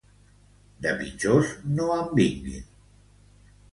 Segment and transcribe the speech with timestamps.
[0.85, 2.65] De pitjors no en vinguin.